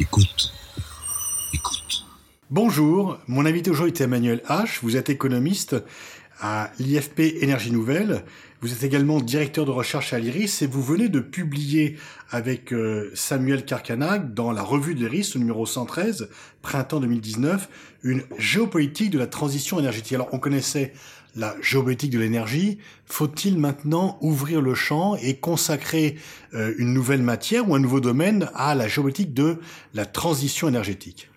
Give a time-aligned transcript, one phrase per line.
[0.00, 0.50] Écoute.
[1.52, 2.06] Écoute.
[2.48, 4.78] Bonjour, mon invité aujourd'hui est Emmanuel H.
[4.80, 5.76] Vous êtes économiste
[6.40, 8.24] à l'IFP Énergie Nouvelle.
[8.62, 11.98] Vous êtes également directeur de recherche à l'IRIS et vous venez de publier
[12.30, 16.30] avec euh, Samuel Karkanak dans la revue de l'IRIS, numéro 113,
[16.62, 17.68] printemps 2019,
[18.02, 20.14] une géopolitique de la transition énergétique.
[20.14, 20.94] Alors on connaissait
[21.36, 26.16] la géopolitique de l'énergie, faut-il maintenant ouvrir le champ et consacrer
[26.54, 29.58] euh, une nouvelle matière ou un nouveau domaine à la géopolitique de
[29.94, 31.29] la transition énergétique?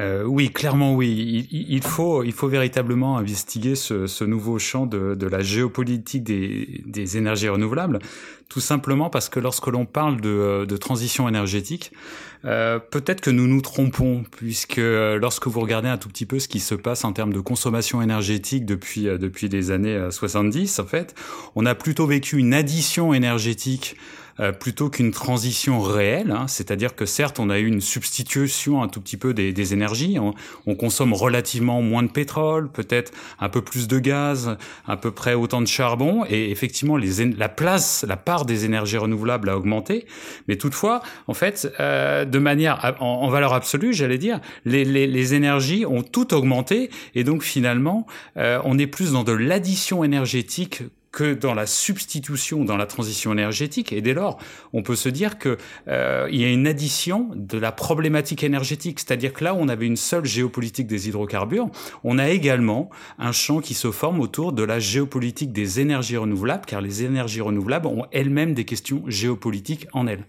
[0.00, 1.46] Euh, oui, clairement oui.
[1.52, 6.82] Il, faut, il faut véritablement investiguer ce, ce nouveau champ de, de, la géopolitique des,
[6.84, 8.00] des, énergies renouvelables,
[8.48, 11.92] tout simplement parce que lorsque l'on parle de, de, transition énergétique,
[12.44, 16.40] euh, peut-être que nous nous trompons, puisque euh, lorsque vous regardez un tout petit peu
[16.40, 20.80] ce qui se passe en termes de consommation énergétique depuis, euh, depuis les années 70,
[20.80, 21.14] en fait,
[21.54, 23.96] on a plutôt vécu une addition énergétique
[24.40, 26.30] euh, plutôt qu'une transition réelle.
[26.30, 26.46] Hein.
[26.48, 30.18] C'est-à-dire que certes, on a eu une substitution un tout petit peu des, des énergies.
[30.18, 30.34] On,
[30.66, 35.34] on, consomme relativement moins de pétrole, peut-être un peu plus de gaz, à peu près
[35.34, 36.24] autant de charbon.
[36.28, 40.06] Et effectivement, les, la place, la part des énergies renouvelables a augmenté.
[40.48, 45.34] Mais toutefois, en fait, euh, de manière en, valeur absolue, j'allais dire, les, les, les,
[45.34, 46.90] énergies ont tout augmenté.
[47.14, 50.82] Et donc finalement, euh, on est plus dans de l'addition énergétique
[51.14, 53.92] que dans la substitution, dans la transition énergétique.
[53.92, 54.38] Et dès lors,
[54.72, 58.98] on peut se dire que euh, il y a une addition de la problématique énergétique,
[58.98, 61.70] c'est-à-dire que là, où on avait une seule géopolitique des hydrocarbures,
[62.02, 66.66] on a également un champ qui se forme autour de la géopolitique des énergies renouvelables,
[66.66, 70.24] car les énergies renouvelables ont elles-mêmes des questions géopolitiques en elles.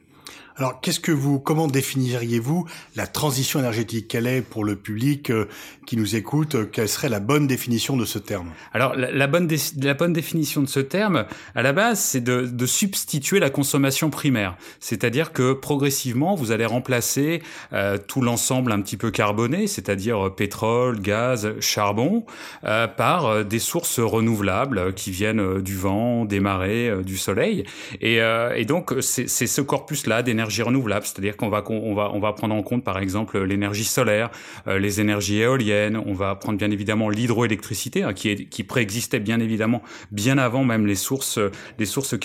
[0.57, 4.07] Alors, qu'est-ce que vous, comment définiriez-vous la transition énergétique?
[4.07, 5.49] Quelle est pour le public euh,
[5.85, 8.51] qui nous écoute, euh, quelle serait la bonne définition de ce terme?
[8.71, 9.49] Alors, la, bonne
[9.81, 11.25] la bonne définition de ce terme,
[11.55, 14.55] à la base, c'est de, de, substituer la consommation primaire.
[14.79, 17.41] C'est-à-dire que progressivement, vous allez remplacer
[17.73, 22.25] euh, tout l'ensemble un petit peu carboné, c'est-à-dire pétrole, gaz, charbon,
[22.63, 27.65] euh, par des sources renouvelables qui viennent du vent, des marées, du soleil.
[27.99, 28.19] Et,
[28.55, 32.33] et donc, c'est ce corpus-là d'énergie énergies renouvelables, c'est-à-dire qu'on va on va on va
[32.33, 34.29] prendre en compte par exemple l'énergie solaire,
[34.67, 39.19] euh, les énergies éoliennes, on va prendre bien évidemment l'hydroélectricité hein, qui est qui préexistait
[39.19, 41.39] bien évidemment bien avant même les sources
[41.79, 42.15] les sources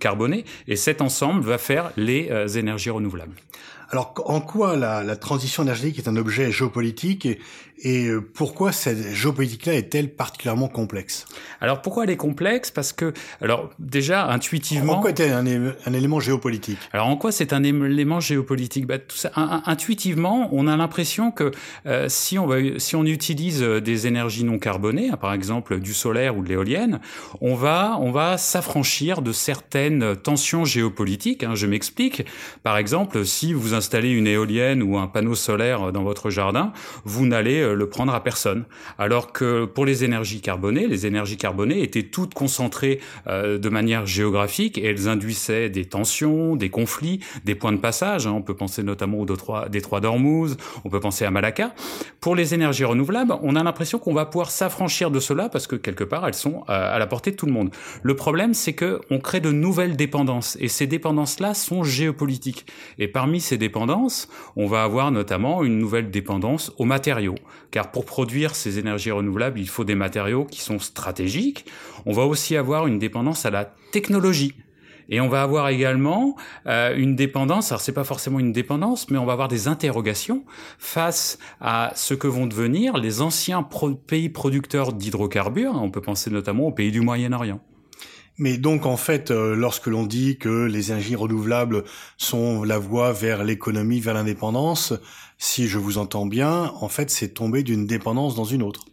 [0.00, 3.34] carbonées et cet ensemble va faire les euh, énergies renouvelables.
[3.90, 7.38] Alors, en quoi la, la, transition énergétique est un objet géopolitique et,
[7.80, 11.26] et euh, pourquoi cette géopolitique-là est-elle particulièrement complexe?
[11.60, 12.70] Alors, pourquoi elle est complexe?
[12.70, 14.94] Parce que, alors, déjà, intuitivement...
[14.94, 15.46] En quoi est-elle un,
[15.86, 16.78] un, élément géopolitique?
[16.92, 18.86] Alors, en quoi c'est un élément géopolitique?
[18.86, 21.52] Bah, tout ça, Intuitivement, on a l'impression que
[21.86, 25.78] euh, si, on va, si on utilise euh, des énergies non carbonées, hein, par exemple
[25.78, 27.00] du solaire ou de l'éolienne,
[27.40, 31.44] on va, on va s'affranchir de certaines tensions géopolitiques.
[31.44, 32.24] Hein, je m'explique.
[32.62, 36.72] Par exemple, si vous installez une éolienne ou un panneau solaire dans votre jardin,
[37.04, 38.64] vous n'allez euh, le prendre à personne.
[38.98, 44.06] Alors que pour les énergies carbonées, les énergies carbonées étaient toutes concentrées euh, de manière
[44.06, 48.26] géographique et elles induisaient des tensions, des conflits, des points de passage.
[48.26, 48.32] Hein.
[48.32, 49.26] On peut penser notamment au
[49.68, 51.74] détroit d'Ormuz, on peut penser à Malacca.
[52.20, 55.76] Pour les énergies renouvelables, on a l'impression qu'on va pouvoir s'affranchir de cela parce que
[55.76, 57.70] quelque part elles sont euh, à la portée de tout le monde.
[58.02, 62.66] Le problème, c'est que on crée de nouvelles dépendances et ces dépendances-là sont géopolitiques.
[62.98, 67.36] Et parmi ces dépendance, on va avoir notamment une nouvelle dépendance aux matériaux.
[67.70, 71.66] Car pour produire ces énergies renouvelables, il faut des matériaux qui sont stratégiques.
[72.06, 74.54] On va aussi avoir une dépendance à la technologie.
[75.10, 76.36] Et on va avoir également
[76.66, 80.44] euh, une dépendance, alors c'est pas forcément une dépendance, mais on va avoir des interrogations
[80.78, 83.66] face à ce que vont devenir les anciens
[84.06, 85.72] pays producteurs d'hydrocarbures.
[85.74, 87.60] On peut penser notamment aux pays du Moyen-Orient.
[88.40, 91.84] Mais donc en fait, euh, lorsque l'on dit que les énergies renouvelables
[92.18, 94.92] sont la voie vers l'économie, vers l'indépendance,
[95.38, 98.84] si je vous entends bien, en fait, c'est tomber d'une dépendance dans une autre.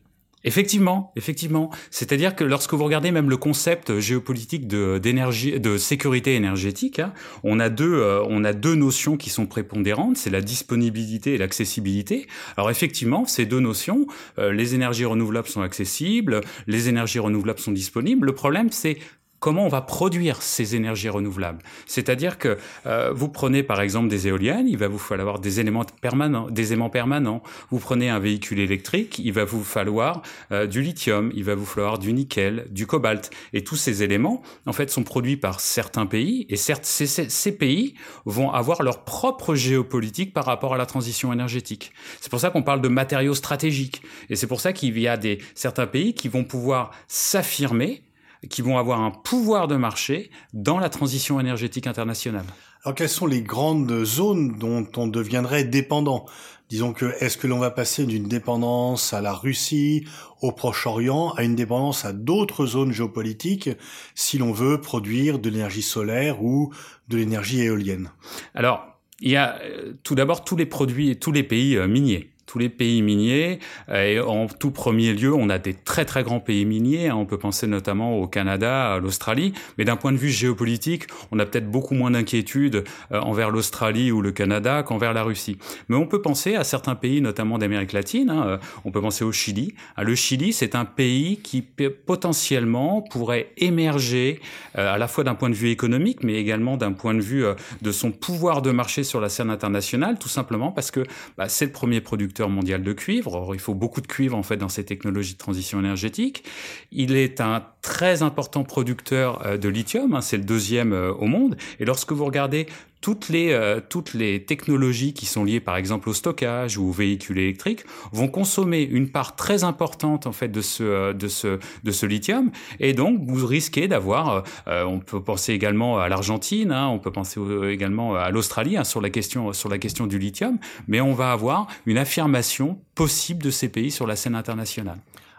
[0.48, 1.72] Effectivement, effectivement.
[1.90, 7.14] C'est-à-dire que lorsque vous regardez même le concept géopolitique de d'énergie, de sécurité énergétique, hein,
[7.44, 11.38] on a deux, euh, on a deux notions qui sont prépondérantes, c'est la disponibilité et
[11.40, 12.28] l'accessibilité.
[12.58, 14.06] Alors effectivement, ces deux notions,
[14.38, 18.28] euh, les énergies renouvelables sont accessibles, les énergies renouvelables sont disponibles.
[18.28, 19.00] Le problème, c'est
[19.40, 21.59] comment on va produire ces énergies renouvelables.
[21.85, 25.85] C'est-à-dire que euh, vous prenez par exemple des éoliennes, il va vous falloir des éléments
[26.02, 27.43] permanents, des aimants permanents.
[27.70, 30.22] Vous prenez un véhicule électrique, il va vous falloir
[30.52, 33.29] euh, du lithium, il va vous falloir du nickel, du cobalt.
[33.53, 36.46] Et tous ces éléments, en fait, sont produits par certains pays.
[36.49, 37.96] Et certes, ces, ces pays
[38.26, 41.93] vont avoir leur propre géopolitique par rapport à la transition énergétique.
[42.22, 44.02] C'est pour ça qu'on parle de matériaux stratégiques.
[44.29, 48.04] Et c'est pour ça qu'il y a des certains pays qui vont pouvoir s'affirmer
[48.50, 52.46] qui vont avoir un pouvoir de marché dans la transition énergétique internationale.
[52.84, 56.26] Alors quelles sont les grandes zones dont on deviendrait dépendant?
[56.70, 60.06] Disons que est-ce que l'on va passer d'une dépendance à la Russie,
[60.42, 63.70] au Proche-Orient, à une dépendance à d'autres zones géopolitiques
[64.16, 66.74] si l'on veut produire de l'énergie solaire ou
[67.08, 68.12] de l'énergie éolienne?
[68.56, 68.84] Alors,
[69.20, 72.34] il y a euh, tout d'abord tous les produits et tous les pays euh, miniers
[72.46, 73.59] tous les pays miniers.
[73.94, 77.09] Et en tout premier lieu, on a des très très grands pays miniers.
[77.09, 77.16] Hein.
[77.16, 79.53] On peut penser notamment au Canada, à l'Australie.
[79.78, 84.12] Mais d'un point de vue géopolitique, on a peut-être beaucoup moins d'inquiétude euh, envers l'Australie
[84.12, 85.58] ou le Canada qu'envers la Russie.
[85.90, 88.30] Mais on peut penser à certains pays, notamment d'Amérique latine.
[88.30, 88.48] Hein.
[88.48, 89.76] Euh, on peut penser au Chili.
[89.96, 94.40] Ah, le Chili, c'est un pays qui potentiellement pourrait émerger
[94.78, 97.46] euh, à la fois d'un point de vue économique, mais également d'un point de vue
[97.82, 101.03] de son pouvoir de marché sur la scène internationale, tout simplement parce que
[101.38, 103.52] bah, c'est le premier producteur mondial de cuivre.
[103.53, 106.43] Il faut beaucoup de cuivre en fait dans ces technologies de transition énergétique.
[106.91, 110.14] Il est un très important producteur euh, de lithium.
[110.14, 111.55] Hein, c'est le deuxième euh, au monde.
[111.79, 112.67] Et lorsque vous regardez
[113.05, 116.91] toutes les euh, toutes les technologies qui sont liées par exemple au stockage ou aux
[116.91, 121.91] véhicules électriques vont consommer une part très importante en fait de ce de ce de
[121.91, 122.49] ce lithium
[122.79, 127.40] et donc vous risquez d'avoir on peut penser également à l'Argentine hein, on peut penser
[127.69, 130.57] également à l'Australie hein, sur la question sur la question du lithium
[130.87, 134.97] mais on va avoir une affirmation possible de ces pays sur la scène internationale.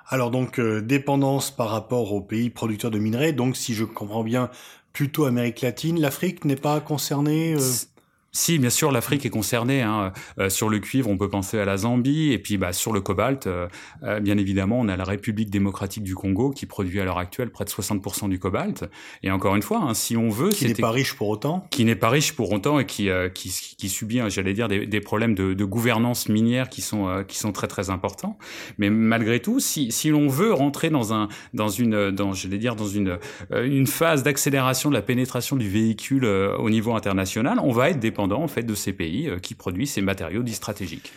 [0.08, 3.32] Alors donc euh, dépendance par rapport aux pays producteurs de minerais.
[3.32, 4.50] Donc si je comprends bien,
[4.96, 6.00] plutôt Amérique latine.
[6.00, 7.54] L'Afrique n'est pas concernée.
[7.54, 7.95] Euh
[8.36, 9.80] si, bien sûr, l'Afrique est concernée.
[9.80, 10.12] Hein.
[10.38, 13.00] Euh, sur le cuivre, on peut penser à la Zambie, et puis bah, sur le
[13.00, 13.66] cobalt, euh,
[14.02, 17.50] euh, bien évidemment, on a la République démocratique du Congo qui produit à l'heure actuelle
[17.50, 18.84] près de 60% du cobalt.
[19.22, 21.86] Et encore une fois, hein, si on veut, qui n'est pas riche pour autant, qui
[21.86, 25.00] n'est pas riche pour autant et qui qui, qui subit, hein, j'allais dire, des, des
[25.00, 28.36] problèmes de, de, gouvernance minière qui sont qui sont très très importants.
[28.76, 32.76] Mais malgré tout, si si l'on veut rentrer dans un dans une dans j'allais dire
[32.76, 33.18] dans une
[33.50, 38.25] une phase d'accélération de la pénétration du véhicule au niveau international, on va être dépendant
[38.34, 41.12] en fait de ces pays euh, qui produisent ces matériaux dits stratégiques.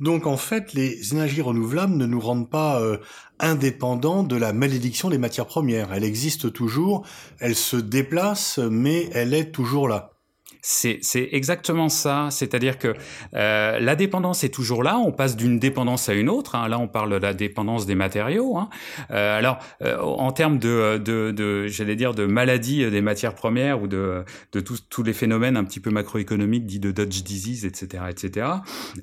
[0.00, 2.98] Donc en fait, les énergies renouvelables ne nous rendent pas euh,
[3.40, 5.92] indépendants de la malédiction des matières premières.
[5.92, 7.06] Elle existe toujours,
[7.40, 10.17] elle se déplace, mais elle est toujours là.
[10.60, 11.00] C'est
[11.32, 12.28] exactement ça.
[12.30, 12.94] C'est-à-dire que
[13.34, 14.98] euh, la dépendance est toujours là.
[14.98, 16.54] On passe d'une dépendance à une autre.
[16.54, 16.68] Hein.
[16.68, 18.56] Là, on parle de la dépendance des matériaux.
[18.56, 18.68] Hein.
[19.10, 23.82] Euh, alors, euh, en termes de, de, de j'allais dire, de maladie des matières premières
[23.82, 28.04] ou de, de tous les phénomènes un petit peu macroéconomiques dits de Dodge disease, etc.,
[28.10, 28.46] etc.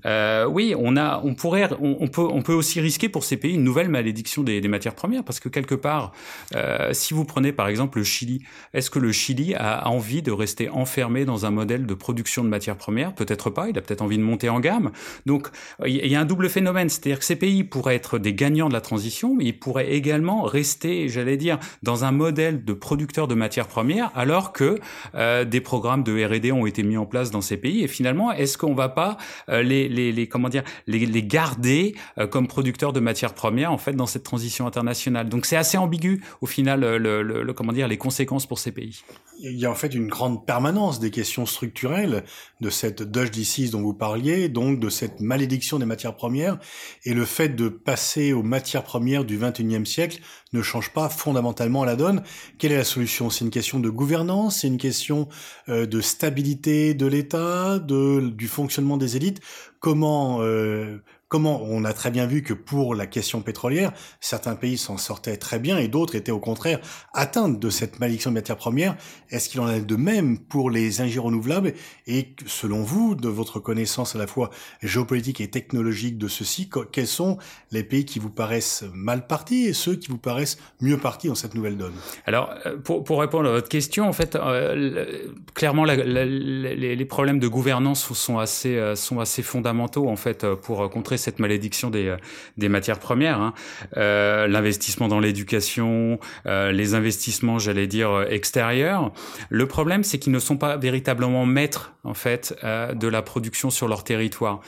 [0.06, 3.54] Euh, oui, on a, on pourrait, on, peut, on peut aussi risquer pour ces pays
[3.54, 6.12] une nouvelle malédiction des, des matières premières parce que quelque part,
[6.56, 8.44] euh, si vous prenez par exemple le Chili,
[8.74, 12.50] est-ce que le Chili a envie de rester enfermé dans un modèle de production de
[12.50, 14.92] matières premières, peut-être pas, il a peut-être envie de monter en gamme.
[15.26, 15.48] Donc
[15.86, 18.74] il y a un double phénomène, c'est-à-dire que ces pays pourraient être des gagnants de
[18.74, 23.36] la transition, mais ils pourraient également rester, j'allais dire, dans un modèle de producteur de
[23.36, 24.80] matières premières, alors que
[25.16, 27.84] euh, des programmes de R&D ont été mis en place dans ces pays.
[27.84, 29.18] Et finalement, est-ce qu'on va pas
[29.50, 34.06] euh, les, comment dire les, garder euh, comme producteurs de matières premières en fait dans
[34.06, 35.30] cette transition internationale?
[35.30, 39.02] Donc c'est assez ambigu au final le, comment dire les conséquences pour ces pays.
[39.40, 42.24] Il y a en fait une grande permanence des questions structurelle
[42.62, 46.58] de cette Dutch disease dont vous parliez, donc de cette malédiction des matières premières,
[47.04, 50.20] et le fait de passer aux matières premières du 21e siècle
[50.54, 52.24] ne change pas fondamentalement la donne.
[52.58, 53.30] Quelle est la solution?
[53.30, 55.28] C'est une question de gouvernance, c'est une question
[55.68, 59.42] euh, de stabilité de l'État, du fonctionnement des élites?
[59.80, 61.62] Comment euh, comment?
[61.64, 65.60] On a très bien vu que pour la question pétrolière, certains pays s'en sortaient très
[65.60, 66.80] bien et d'autres étaient au contraire
[67.14, 68.96] atteints de cette malédiction de matières premières.
[69.30, 71.74] Est-ce qu'il en est de même pour les énergies renouvelables?
[72.08, 74.50] Et selon vous, de votre connaissance à la fois
[74.82, 77.38] géopolitique et technologique de ceci, quels sont
[77.72, 81.36] les pays qui vous paraissent mal partis et ceux qui vous paraissent mieux partis dans
[81.36, 81.94] cette nouvelle donne?
[82.26, 87.06] Alors, euh, pour, pour, répondre à votre question, en fait, euh, clairement, la, les, les,
[87.06, 91.90] problèmes de gouvernance sont assez, euh, sont assez fondamentaux en fait pour contrer cette malédiction
[91.90, 93.42] des, euh, matières premières.
[93.42, 93.54] Hein.
[93.98, 99.12] Euh, L'investissement dans l'éducation, euh, les investissements, j'allais dire, extérieurs.
[99.50, 103.88] Le problème, c'est qu'ils ne sont pas véritablement maîtres, en fait, de la production sur
[103.88, 104.60] leur territoire.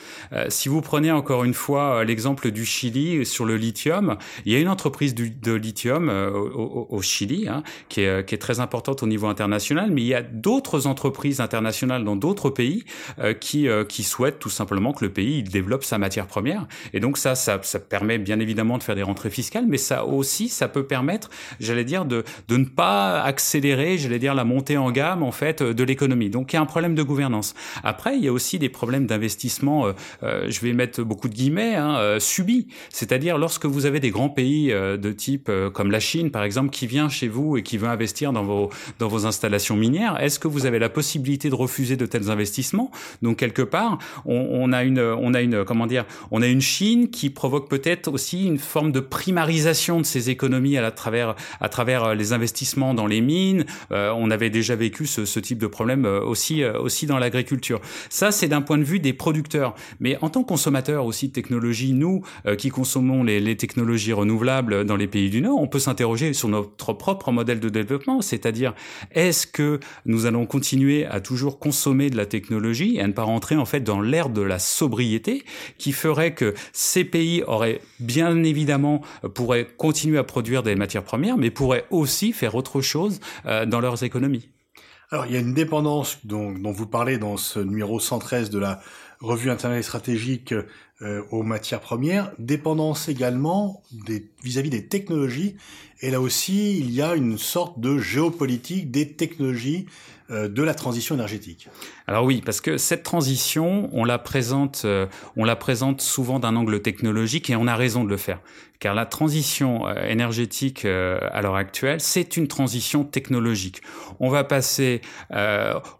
[0.48, 4.58] Si vous prenez encore une fois l'exemple du Chili sur le lithium, il y a
[4.58, 10.02] une entreprise de lithium au, Chili hein, qui, est, très importante au niveau international, mais
[10.02, 12.84] il y a d'autres entreprises internationales dans d'autres pays
[13.40, 13.68] qui,
[14.02, 16.37] souhaitent tout simplement que le pays développe sa matière première
[16.92, 20.04] Et donc ça, ça, ça permet bien évidemment de faire des rentrées fiscales, mais ça
[20.04, 21.30] aussi, ça peut permettre,
[21.60, 25.62] j'allais dire, de, de ne pas accélérer, j'allais dire, la montée en gamme en fait
[25.62, 26.30] de l'économie.
[26.30, 27.54] Donc il y a un problème de gouvernance.
[27.82, 29.86] Après, il y a aussi des problèmes d'investissement.
[29.86, 29.92] Euh,
[30.22, 32.68] euh je vais mettre beaucoup de guillemets hein, euh, subis.
[32.90, 36.70] C'est-à-dire lorsque vous avez des grands pays euh, de type comme la Chine, par exemple,
[36.70, 40.38] qui vient chez vous et qui veut investir dans vos dans vos installations minières, est-ce
[40.38, 42.90] que vous avez la possibilité de refuser de tels investissements?
[43.22, 46.60] Donc quelque part, on, on a une on a une comment dire, on a une
[46.60, 51.68] Chine qui provoque peut-être aussi une forme de primarisation de ses économies à, travers à
[51.68, 53.64] travers les investissements dans les mines.
[53.92, 57.80] Euh, on avait déjà vécu ce, ce type de problème aussi aussi dans l'agriculture.
[58.08, 59.74] Ça, c'est d'un point de vue des producteurs.
[60.00, 64.12] Mais en tant que consommateur aussi de technologie, nous euh, qui consommons les, les, technologies
[64.12, 68.22] renouvelables dans les pays du Nord, on peut s'interroger sur notre propre modèle de développement,
[68.22, 68.74] c'est-à-dire
[69.12, 73.24] est-ce que nous allons continuer à toujours consommer de la technologie et à ne pas
[73.24, 75.44] rentrer en fait dans l'ère de la sobriété
[75.76, 79.00] qui ferait que ces pays auraient bien évidemment
[79.34, 83.80] pourraient continuer à produire des matières premières, mais pourraient aussi faire autre chose euh, dans
[83.80, 84.48] leurs économies.
[85.10, 88.58] Alors, il y a une dépendance dont, dont, vous parlez dans ce numéro 113 de
[88.58, 88.80] la
[89.20, 90.54] revue internationale stratégique
[91.02, 93.82] euh, aux matières premières, dépendance également
[94.42, 95.54] vis-à-vis -vis des technologies.
[96.00, 99.86] Et là aussi, il y a une sorte de géopolitique des technologies
[100.30, 101.70] euh, de la transition énergétique.
[102.06, 105.06] Alors oui, parce que cette transition, on la présente, euh,
[105.38, 108.38] on la présente souvent d'un angle technologique et on a raison de le faire,
[108.78, 113.80] car la transition euh, énergétique à l'heure actuelle, c'est une transition technologique.
[114.20, 115.00] On va passer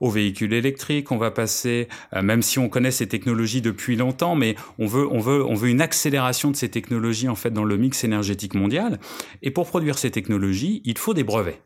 [0.00, 1.88] aux véhicules électriques, on va passer,
[2.20, 5.68] même si on connaît ces technologies depuis longtemps, mais on veut, on veut, on veut
[5.68, 8.98] une accélération de ces technologies en fait dans le mix énergétique mondial.
[9.42, 11.62] Et pour produire ces technologies, il faut des brevets.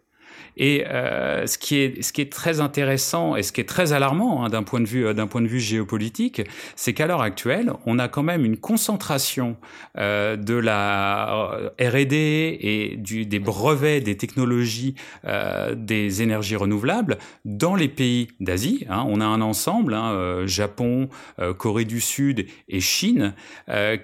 [0.57, 3.93] Et euh, ce qui est ce qui est très intéressant et ce qui est très
[3.93, 6.43] alarmant hein, d'un point de vue euh, d'un point de vue géopolitique,
[6.77, 9.57] c'est qu'à l'heure actuelle, on a quand même une concentration
[9.99, 14.95] euh, de la euh, R&D et du, des brevets des technologies
[15.27, 18.87] euh, des énergies renouvelables dans les pays d'Asie.
[18.89, 19.05] Hein.
[19.09, 21.09] On a un ensemble, hein, euh, Japon,
[21.59, 23.35] Corée du Sud et Chine,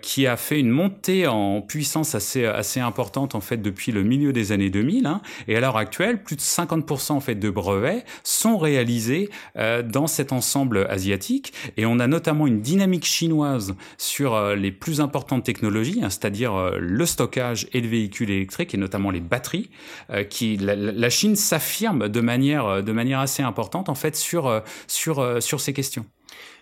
[0.02, 4.32] qui a fait une montée en puissance assez assez importante en fait depuis le milieu
[4.32, 5.06] des années 2000.
[5.06, 5.20] Hein.
[5.46, 10.86] Et à l'heure actuelle, 50% en fait de brevets sont réalisés euh, dans cet ensemble
[10.90, 16.10] asiatique et on a notamment une dynamique chinoise sur euh, les plus importantes technologies, hein,
[16.10, 19.70] c'est-à-dire euh, le stockage et le véhicule électrique et notamment les batteries,
[20.10, 24.46] euh, qui la, la Chine s'affirme de manière de manière assez importante en fait sur
[24.46, 26.06] euh, sur euh, sur ces questions.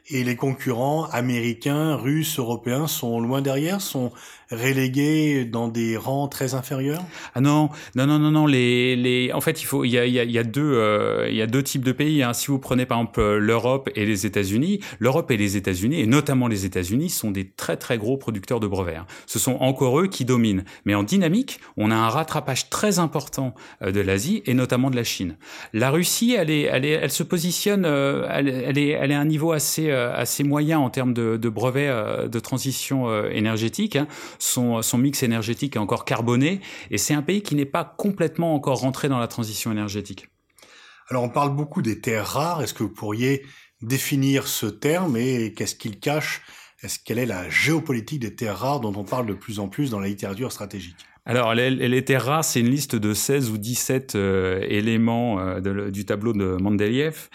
[0.09, 4.13] Et les concurrents américains, russes, européens sont loin derrière, sont
[4.51, 7.03] relégués dans des rangs très inférieurs?
[7.35, 8.47] Ah non, non, non, non, non.
[8.47, 10.45] Les, les, en fait, il faut, il y a, il y a, il y a
[10.45, 12.23] deux, euh, il y a deux types de pays.
[12.23, 12.33] Hein.
[12.33, 16.49] Si vous prenez par exemple l'Europe et les États-Unis, l'Europe et les États-Unis, et notamment
[16.49, 18.97] les États-Unis, sont des très très gros producteurs de brevets.
[18.97, 19.07] Hein.
[19.27, 20.65] Ce sont encore eux qui dominent.
[20.85, 24.97] Mais en dynamique, on a un rattrapage très important euh, de l'Asie et notamment de
[24.97, 25.37] la Chine.
[25.73, 29.15] La Russie, elle est, elle est, elle se positionne, euh, elle, elle est, elle est
[29.15, 33.97] à un niveau assez, assez moyen en termes de, de brevets de transition énergétique.
[33.97, 34.07] Hein
[34.39, 38.55] son, son mix énergétique est encore carboné, et c'est un pays qui n'est pas complètement
[38.55, 40.29] encore rentré dans la transition énergétique.
[41.09, 43.45] Alors on parle beaucoup des terres rares, est-ce que vous pourriez
[43.83, 46.43] définir ce terme et qu'est-ce qu'il cache?
[46.83, 49.91] Est-ce quelle est la géopolitique des terres rares dont on parle de plus en plus
[49.91, 51.07] dans la littérature stratégique?
[51.29, 55.61] Alors, les, les terres rares, c'est une liste de 16 ou 17 euh, éléments euh,
[55.61, 57.29] de, du tableau de Mendeleïev.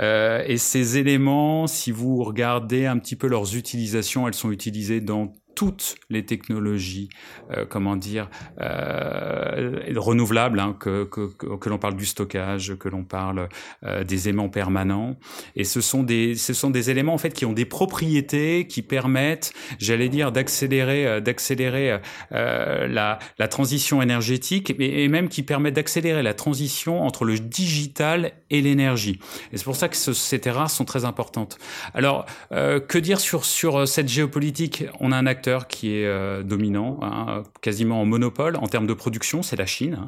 [0.00, 5.00] Euh, et ces éléments, si vous regardez un petit peu leurs utilisations, elles sont utilisées
[5.00, 7.08] dans toutes les technologies,
[7.50, 8.28] euh, comment dire,
[8.60, 13.48] euh, renouvelables, hein, que, que, que, l'on parle du stockage, que l'on parle
[13.82, 15.16] euh, des aimants permanents.
[15.56, 18.82] Et ce sont des, ce sont des éléments en fait qui ont des propriétés qui
[18.82, 21.98] permettent, j'allais dire, d'accélérer, euh, d'accélérer
[22.32, 28.32] euh, la, la transition énergétique, et, même qui permettent d'accélérer la transition entre le digital
[28.50, 29.18] et l'énergie.
[29.52, 31.58] Et c'est pour ça que ce, ces terres sont très importantes.
[31.94, 34.84] Alors, euh, que dire sur sur cette géopolitique?
[35.00, 38.94] On a un acteur qui est euh, dominant, hein, quasiment en monopole en termes de
[38.94, 39.98] production, c'est la Chine.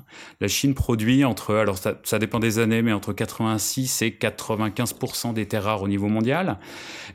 [0.40, 5.46] La Chine produit entre, alors ça, dépend des années, mais entre 86 et 95% des
[5.46, 6.58] terres rares au niveau mondial.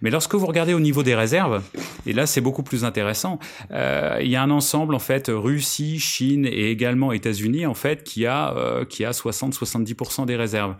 [0.01, 1.61] Mais lorsque vous regardez au niveau des réserves,
[2.05, 3.39] et là c'est beaucoup plus intéressant,
[3.71, 8.03] euh, il y a un ensemble en fait Russie, Chine et également États-Unis en fait
[8.03, 10.75] qui a euh, a 60-70 des réserves.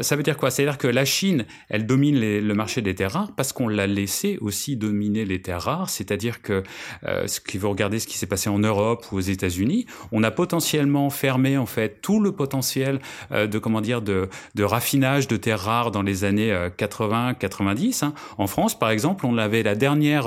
[0.00, 0.50] Ça veut dire quoi?
[0.50, 4.38] C'est-à-dire que la Chine, elle domine le marché des terres rares parce qu'on l'a laissé
[4.40, 6.62] aussi dominer les terres rares, c'est-à-dire que
[7.04, 10.22] euh, ce qui veut regarder ce qui s'est passé en Europe ou aux États-Unis, on
[10.22, 13.00] a potentiellement fermé en fait tout le potentiel
[13.32, 18.04] euh, de comment dire de, de raffinage de terres rares dans les années 80-90.
[18.04, 18.14] Hein.
[18.38, 20.26] En France, par exemple, on avait la dernière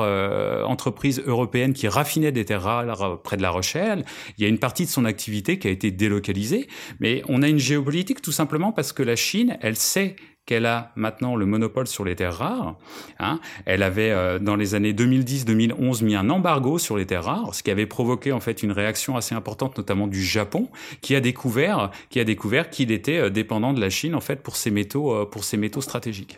[0.68, 4.06] entreprise européenne qui raffinait des terres rares près de La Rochelle.
[4.38, 6.68] Il y a une partie de son activité qui a été délocalisée,
[7.00, 10.92] mais on a une géopolitique tout simplement parce que la Chine, elle sait qu'elle a
[10.96, 12.76] maintenant le monopole sur les terres rares.
[13.20, 13.40] Hein.
[13.66, 17.64] Elle avait euh, dans les années 2010-2011 mis un embargo sur les terres rares, ce
[17.64, 20.70] qui avait provoqué en fait une réaction assez importante, notamment du Japon,
[21.02, 24.42] qui a découvert qui a découvert qu'il était euh, dépendant de la Chine en fait
[24.42, 26.38] pour ses métaux euh, pour ses métaux stratégiques.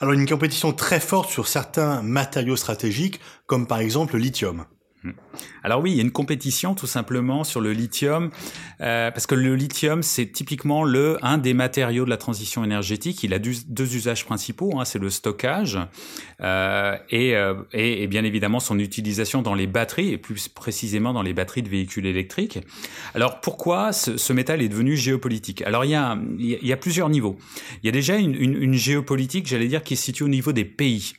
[0.00, 4.64] Alors une compétition très forte sur certains matériaux stratégiques, comme par exemple le lithium.
[5.08, 5.38] Hmm.
[5.62, 8.30] Alors oui, il y a une compétition tout simplement sur le lithium,
[8.80, 13.22] euh, parce que le lithium, c'est typiquement le un des matériaux de la transition énergétique.
[13.22, 15.78] Il a deux usages principaux, hein, c'est le stockage
[16.40, 21.22] euh, et, euh, et, bien évidemment son utilisation dans les batteries, et plus précisément dans
[21.22, 22.58] les batteries de véhicules électriques.
[23.14, 25.62] Alors pourquoi ce, métal est devenu géopolitique?
[25.62, 27.38] Alors il y, a, plusieurs niveaux.
[27.82, 30.52] Il y a déjà une, une, une géopolitique, j'allais dire, qui est située au niveau
[30.52, 31.14] des pays.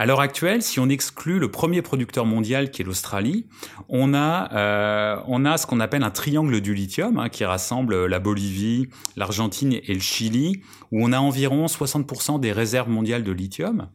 [0.00, 3.46] À l'heure actuelle, si on exclut le premier producteur mondial qui est l'Australie,
[3.88, 8.06] on a euh, on a ce qu'on appelle un triangle du lithium hein, qui rassemble
[8.06, 10.62] la Bolivie, l'Argentine et le Chili,
[10.92, 13.88] où on a environ 60% des réserves mondiales de lithium,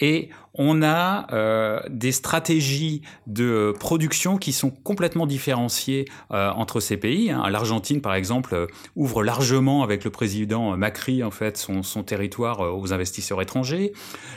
[0.00, 6.96] et on a euh, des stratégies de production qui sont complètement différenciées euh, entre ces
[6.96, 7.30] pays.
[7.30, 7.48] Hein.
[7.48, 12.92] L'Argentine, par exemple, ouvre largement avec le président Macri en fait son, son territoire aux
[12.92, 13.92] investisseurs étrangers.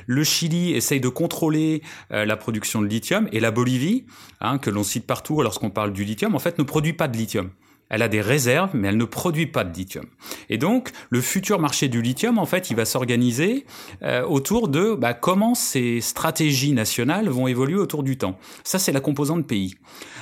[0.05, 4.05] Le Chili essaye de contrôler euh, la production de lithium et la Bolivie,
[4.41, 7.17] hein, que l'on cite partout lorsqu'on parle du lithium, en fait ne produit pas de
[7.17, 7.49] lithium.
[7.89, 10.05] Elle a des réserves, mais elle ne produit pas de lithium.
[10.49, 13.65] Et donc, le futur marché du lithium, en fait, il va s'organiser
[14.03, 18.37] euh, autour de bah, comment ces stratégies nationales vont évoluer autour du temps.
[18.65, 19.75] Ça, c'est la composante pays.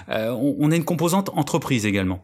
[0.10, 2.24] Euh, on, on a une composante entreprise également.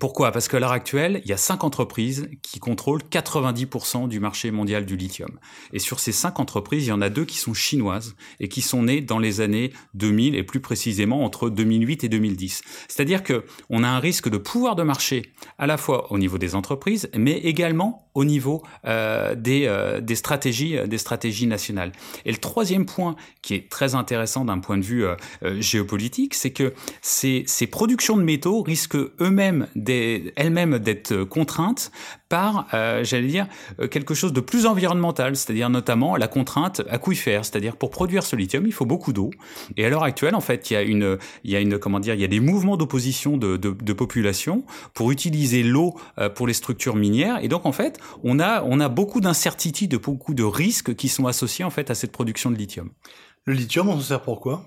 [0.00, 0.32] Pourquoi?
[0.32, 4.86] Parce qu'à l'heure actuelle, il y a cinq entreprises qui contrôlent 90% du marché mondial
[4.86, 5.38] du lithium.
[5.72, 8.62] Et sur ces cinq entreprises, il y en a deux qui sont chinoises et qui
[8.62, 12.62] sont nées dans les années 2000 et plus précisément entre 2008 et 2010.
[12.88, 16.38] C'est-à-dire que on a un risque de pouvoir de marché à la fois au niveau
[16.38, 21.92] des entreprises, mais également au niveau euh, des, euh, des stratégies nationales.
[22.24, 26.34] Et le troisième point qui est très intéressant d'un point de vue euh, euh géopolitique,
[26.34, 31.90] c'est que ces, ces productions de métaux risquent eux-mêmes elles-mêmes d'être contraintes
[32.32, 33.46] par, euh, j'allais dire,
[33.78, 38.36] euh, quelque chose de plus environnemental, c'est-à-dire notamment la contrainte aquifère, c'est-à-dire pour produire ce
[38.36, 39.30] lithium, il faut beaucoup d'eau.
[39.76, 42.00] Et à l'heure actuelle, en fait, il y a une, il y a une, comment
[42.00, 46.30] dire, il y a des mouvements d'opposition de, de, de, population pour utiliser l'eau euh,
[46.30, 47.44] pour les structures minières.
[47.44, 51.26] Et donc, en fait, on a, on a beaucoup d'incertitudes, beaucoup de risques qui sont
[51.26, 52.88] associés en fait à cette production de lithium.
[53.44, 54.64] Le lithium, on s'en sert pour quoi?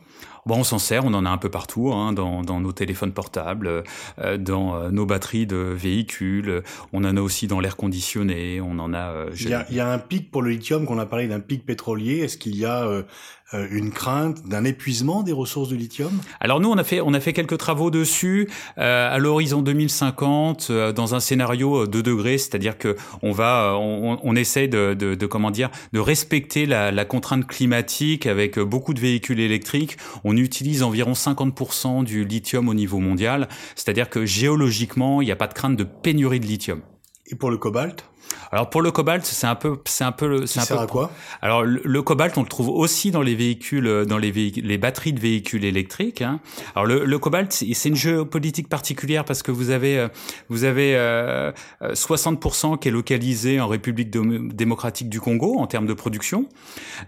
[0.48, 3.14] Bon, on s'en sert, on en a un peu partout, hein, dans, dans, nos téléphones
[3.14, 3.84] portables,
[4.20, 6.62] euh, dans euh, nos batteries de véhicules,
[6.94, 9.10] on en a aussi dans l'air conditionné, on en a...
[9.10, 11.28] Euh, il, y a il, y a un pic pour le lithium, qu'on a parlé
[11.28, 13.02] d'un pic pétrolier, est-ce qu'il y a euh,
[13.54, 16.20] euh, une crainte d'un épuisement des ressources de lithium?
[16.40, 20.68] Alors nous, on a fait, on a fait quelques travaux dessus euh, à l'horizon 2050,
[20.72, 25.14] euh, dans un scénario 2 degrés, c'est-à-dire que on va, on, on essaie de, de,
[25.14, 29.98] de, comment dire, de respecter la, la, contrainte climatique avec beaucoup de véhicules électriques.
[30.24, 35.36] On utilise environ 50% du lithium au niveau mondial, c'est-à-dire que géologiquement, il n'y a
[35.36, 36.82] pas de crainte de pénurie de lithium.
[37.28, 38.06] Et pour le cobalt?
[38.52, 40.84] Alors pour le cobalt, c'est un peu, c'est un peu, c'est un sert peu.
[40.84, 41.12] à quoi?
[41.42, 44.78] Alors le, cobalt, on le trouve aussi dans les véhicules, euh, dans les véhicules, les
[44.78, 46.22] batteries de véhicules électriques.
[46.22, 46.40] Hein.
[46.76, 50.08] Alors le, le cobalt, c'est une géopolitique particulière parce que vous avez, euh,
[50.50, 55.94] vous avez euh, 60% qui est localisé en République démocratique du Congo en termes de
[55.94, 56.48] production.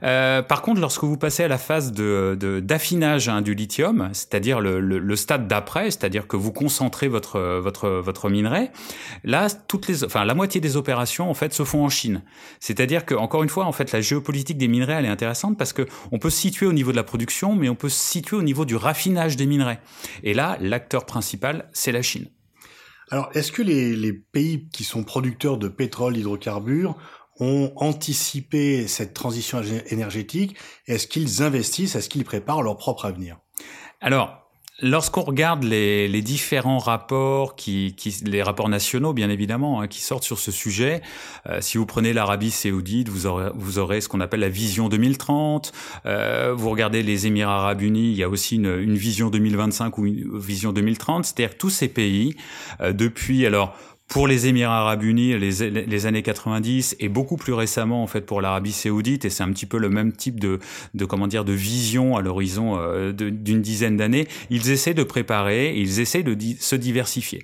[0.04, 4.60] Euh, par contre, lorsque vous passez à la phase de d'affinage hein, du lithium, c'est-à-dire
[4.60, 8.70] le, le, le, stade d'après, c'est-à-dire que vous concentrez votre votre votre minerai,
[9.24, 12.22] là toutes les, enfin la moitié des opérations en fait se font en Chine.
[12.60, 15.74] C'est-à-dire que encore une fois en fait la géopolitique des minerais elle est intéressante parce
[15.74, 18.38] que on peut se situer au niveau de la production mais on peut se situer
[18.38, 19.80] au niveau du raffinage des minerais.
[20.24, 22.28] Et là l'acteur principal c'est la Chine.
[23.10, 26.96] Alors est-ce que les, les pays qui sont producteurs de pétrole, d'hydrocarbures
[27.40, 30.56] ont anticipé cette transition énergétique?
[30.88, 31.96] Est-ce qu'ils investissent?
[31.96, 33.38] Est-ce qu'ils préparent leur propre avenir?
[34.02, 34.47] Alors,
[34.80, 40.02] Lorsqu'on regarde les, les, différents rapports, qui, qui, les rapports nationaux bien évidemment, hein, qui
[40.02, 41.02] sortent sur ce sujet,
[41.50, 44.88] euh, si vous prenez l'Arabie saoudite, vous aurez, vous aurez ce qu'on appelle la vision
[44.88, 45.72] 2030.
[46.06, 49.98] Euh, vous regardez les Émirats arabes unis, il y a aussi une, une vision 2025
[49.98, 51.26] ou une vision 2030.
[51.26, 52.36] C'est-à-dire tous ces pays,
[52.82, 53.76] euh, depuis alors
[54.08, 58.42] pour les Émirats Arabes Unis les, années 90 et beaucoup plus récemment en fait pour
[58.42, 60.60] l'Arabie Saoudite et c'est un petit peu le même type de,
[60.94, 64.28] de comment dire de vision à l'horizon euh, d'une dizaine d'années.
[64.50, 67.44] Ils essaient de préparer, ils essaient de se diversifier.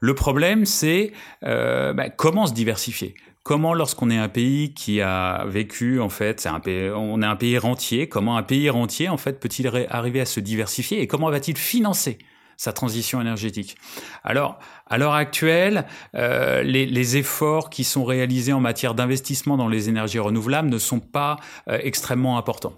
[0.00, 1.12] Le problème, c'est
[1.44, 3.14] euh, bah, comment se diversifier?
[3.44, 7.36] Comment, lorsqu'on est un pays qui a vécu, en fait, un pays, on est un
[7.36, 11.30] pays rentier, comment un pays rentier, en fait, peut-il arriver à se diversifier et comment
[11.30, 12.18] va-t-il financer?
[12.62, 13.76] Sa transition énergétique.
[14.22, 19.88] Alors, à l'heure actuelle, euh, les, efforts qui sont réalisés en matière d'investissement dans les
[19.88, 22.74] énergies renouvelables ne sont pas euh, extrêmement importants.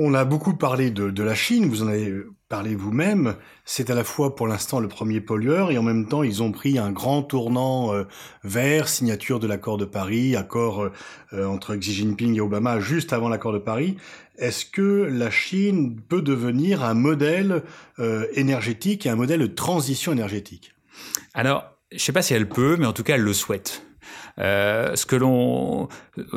[0.00, 2.14] On a beaucoup parlé de, la Chine, vous en avez
[2.48, 3.34] parlé vous-même.
[3.64, 6.52] C'est à la fois pour l'instant le premier pollueur et en même temps ils ont
[6.52, 8.04] pris un grand tournant euh,
[8.44, 10.88] vers signature de l'accord de Paris, accord
[11.32, 13.96] euh, entre Xi Jinping et Obama juste avant l'accord de Paris.
[14.36, 17.64] Est-ce que la Chine peut devenir un modèle
[17.98, 20.74] euh, énergétique et un modèle de transition énergétique?
[21.34, 23.87] Alors, je ne sais pas si elle peut, mais en tout cas elle le souhaite.
[24.40, 25.88] Euh, ce que l'on,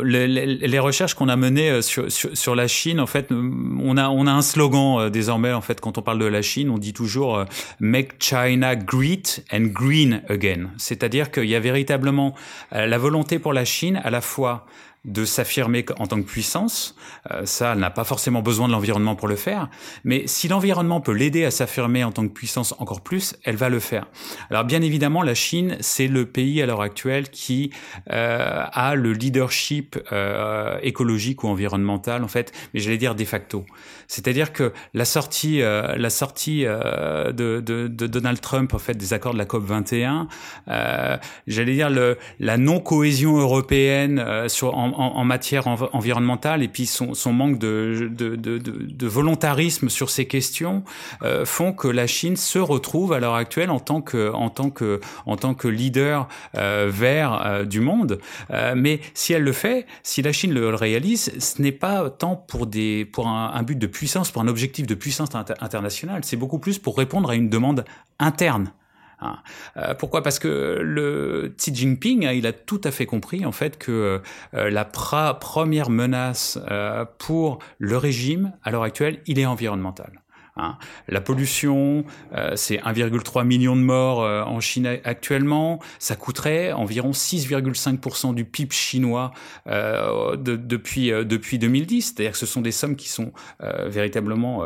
[0.01, 3.95] les, les, recherches qu'on a menées euh, sur, sur, sur, la Chine, en fait, on
[3.95, 5.53] a on a un slogan euh, désormais.
[5.53, 7.45] En fait, quand on parle de la Chine, on dit toujours
[7.79, 10.71] "Make China great and green again".
[10.77, 12.33] C'est-à-dire qu'il y a véritablement
[12.71, 14.65] la volonté pour la Chine à la fois
[15.05, 16.95] de s'affirmer en tant que puissance.
[17.31, 19.69] Euh, ça, elle n'a pas forcément besoin de l'environnement pour le faire.
[20.03, 23.69] Mais si l'environnement peut l'aider à s'affirmer en tant que puissance encore plus, elle va
[23.69, 24.07] le faire.
[24.49, 27.71] Alors bien évidemment, la Chine, c'est le pays à l'heure actuelle qui
[28.11, 33.65] euh, a le leadership euh, écologique ou environnemental, en fait, mais j'allais dire de facto.
[34.07, 38.95] C'est-à-dire que la sortie, euh, la sortie euh, de, de, de, Donald Trump, en fait,
[38.95, 40.27] des accords de la COP 21,
[41.47, 47.13] j'allais dire le, la non cohésion européenne sur en, en, matière environnementale et puis son,
[47.13, 50.83] son manque de, de, de, de, volontarisme sur ces questions
[51.23, 54.69] euh, font que la Chine se retrouve à l'heure actuelle en tant que en tant
[54.69, 56.27] que en tant que leader
[56.57, 58.19] euh, vert euh, du monde.
[58.51, 62.35] Euh, mais si elle le fait, si la Chine le réalise, ce n'est pas tant
[62.35, 66.23] pour des pour un, but de puissance, pour un objectif de puissance internationale.
[66.23, 67.85] C'est beaucoup plus pour répondre à une demande
[68.19, 68.71] interne
[69.21, 69.37] Hein.
[69.77, 70.23] Euh, pourquoi?
[70.23, 74.21] Parce que le Xi Jinping, hein, il a tout à fait compris en fait que
[74.53, 80.21] euh, la première menace euh, pour le régime à l'heure actuelle, il est environnemental.
[80.57, 80.77] Hein.
[81.07, 82.03] La pollution,
[82.35, 85.79] euh, c'est 1,3 million de morts euh, en Chine actuellement.
[85.99, 89.31] Ça coûterait environ 6,5% du PIB chinois
[89.67, 92.01] euh, de, depuis depuis 2010.
[92.01, 93.31] C'est-à-dire que ce sont des sommes qui sont
[93.85, 94.65] véritablement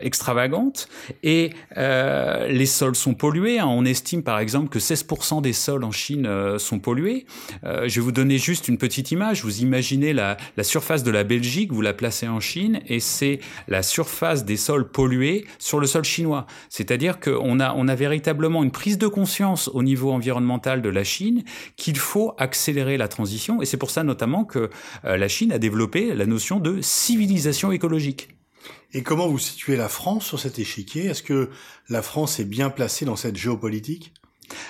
[0.00, 0.88] extravagantes.
[1.22, 3.58] Et les sols sont pollués.
[3.58, 3.66] Hein.
[3.68, 7.26] On estime par exemple que 16% des sols en Chine sont pollués.
[7.62, 9.42] je vais vous donner juste une petite image.
[9.42, 13.40] Vous imaginez la, la surface de la Belgique, vous la placez en Chine, et c'est
[13.68, 16.46] la surface des sols pollués sur le sol chinois.
[16.70, 21.04] C'est-à-dire qu'on a, on a véritablement une prise de conscience au niveau environnemental de la
[21.04, 21.44] Chine
[21.76, 23.60] qu'il faut accélérer la transition.
[23.60, 24.70] Et c'est pour ça notamment que
[25.04, 28.30] euh, la Chine a développé la notion de civilisation écologique.
[28.94, 31.04] Et comment vous situez la France sur cet échiquier?
[31.04, 31.50] Est-ce que
[31.90, 34.14] la France est bien placée dans cette géopolitique?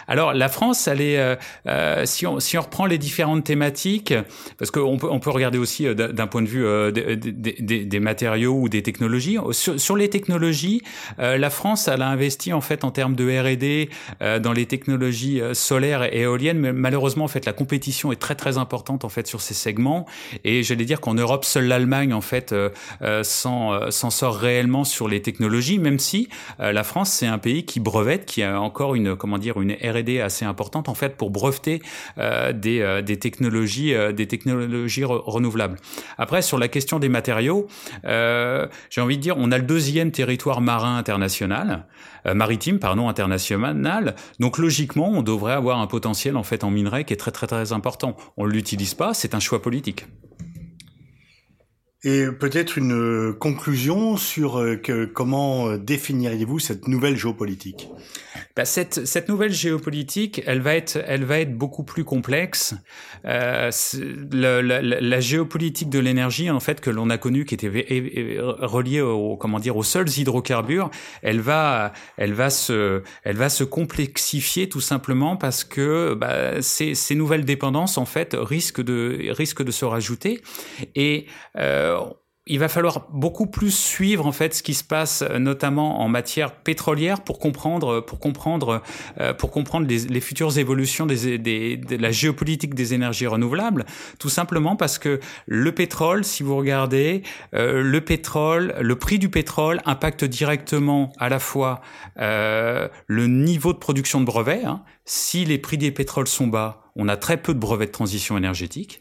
[0.09, 1.37] Alors la France, elle est, euh,
[1.67, 4.15] euh, si, on, si on reprend les différentes thématiques,
[4.59, 7.85] parce qu'on peut, on peut regarder aussi euh, d'un point de vue euh, des, des,
[7.85, 9.39] des, matériaux ou des technologies.
[9.53, 10.83] Sur, sur les technologies,
[11.19, 13.91] euh, la France, elle a investi en fait en termes de R&D
[14.41, 18.59] dans les technologies solaires et éoliennes, mais malheureusement en fait la compétition est très très
[18.59, 20.07] importante en fait sur ces segments.
[20.45, 22.55] Et j'allais dire qu'en Europe, seule l'Allemagne en fait
[23.23, 28.27] s'en sort réellement sur les technologies, même si la France c'est un pays qui brevette,
[28.27, 31.83] qui a encore une comment dire une une R&D assez importante en fait pour breveter
[32.18, 35.79] euh, des, euh, des, technologies euh, des technologies renouvelables.
[36.18, 37.66] Après sur la question des matériaux,
[38.05, 41.87] j'ai envie de dire on a le deuxième territoire marin international
[42.35, 44.16] maritime pardon international.
[44.40, 47.46] Donc logiquement, on devrait avoir un potentiel en fait en minerai qui est très très
[47.46, 48.16] très important.
[48.37, 50.07] On l'utilise pas, c'est un choix politique.
[52.02, 57.88] Et peut-être une conclusion sur que, comment définiriez-vous cette nouvelle géopolitique?
[58.57, 62.75] Bah, cette, cette nouvelle géopolitique, elle va être, elle va être beaucoup plus complexe.
[63.27, 63.71] Euh,
[64.33, 69.03] la, la, la, géopolitique de l'énergie, en fait, que l'on a connue, qui était reliée
[69.03, 70.90] au, comment dire, aux seuls hydrocarbures,
[71.21, 76.95] elle va, elle va se, elle va se complexifier tout simplement parce que bah, ces,
[76.95, 80.40] ces nouvelles dépendances, en fait, risquent de, risquent de se rajouter
[80.95, 81.27] et
[81.59, 81.99] euh,
[82.49, 86.09] il va falloir beaucoup plus suivre en fait ce qui se passe euh, notamment en
[86.09, 88.83] matière pétrolière pour comprendre pour comprendre
[89.21, 93.85] euh, pour comprendre les, futures évolutions des, des, de la géopolitique des énergies renouvelables
[94.21, 97.23] tout simplement parce que le pétrole si vous regardez
[97.55, 101.81] euh, le pétrole le prix du pétrole impacte directement à la fois
[102.19, 104.83] euh, le niveau de production de brevets hein.
[105.05, 108.39] si les prix des pétroles sont bas on a très peu de brevets de transition
[108.39, 109.01] énergétique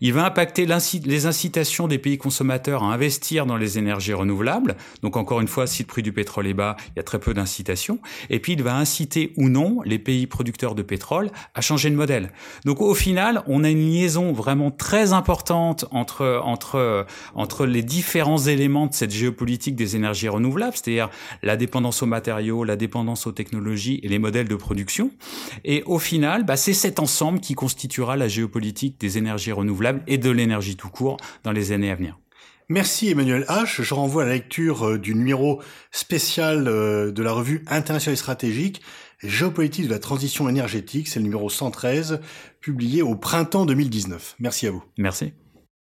[0.00, 0.66] il va impacter
[1.04, 4.76] les incitations des pays consommateurs à investir dans les énergies renouvelables.
[5.02, 7.18] Donc encore une fois, si le prix du pétrole est bas, il y a très
[7.18, 7.98] peu d'incitation.
[8.30, 11.96] Et puis il va inciter ou non les pays producteurs de pétrole à changer de
[11.96, 12.32] modèle.
[12.64, 18.38] Donc au final, on a une liaison vraiment très importante entre entre entre les différents
[18.38, 21.10] éléments de cette géopolitique des énergies renouvelables, c'est-à-dire
[21.42, 25.10] la dépendance aux matériaux, la dépendance aux technologies et les modèles de production.
[25.64, 29.59] Et au final, bah, c'est cet ensemble qui constituera la géopolitique des énergies renouvelables
[30.06, 32.18] et de l'énergie tout court dans les années à venir.
[32.68, 33.82] Merci Emmanuel H.
[33.82, 38.16] Je renvoie à la lecture euh, du numéro spécial euh, de la revue internationale et
[38.16, 38.80] stratégique
[39.22, 42.20] Géopolitique de la transition énergétique, c'est le numéro 113,
[42.60, 44.36] publié au printemps 2019.
[44.38, 44.82] Merci à vous.
[44.96, 45.34] Merci.